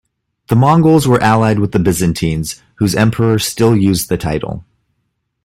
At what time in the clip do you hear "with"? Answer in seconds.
1.59-1.73